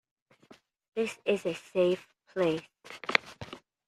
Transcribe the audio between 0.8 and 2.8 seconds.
This is a safe place.